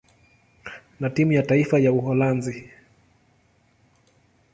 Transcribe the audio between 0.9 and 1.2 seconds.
na